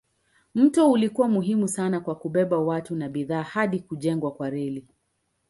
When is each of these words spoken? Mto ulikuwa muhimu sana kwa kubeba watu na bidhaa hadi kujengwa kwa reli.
Mto 0.55 0.91
ulikuwa 0.91 1.27
muhimu 1.27 1.67
sana 1.67 1.99
kwa 1.99 2.15
kubeba 2.15 2.59
watu 2.59 2.95
na 2.95 3.09
bidhaa 3.09 3.41
hadi 3.43 3.79
kujengwa 3.79 4.31
kwa 4.31 4.49
reli. 4.49 4.87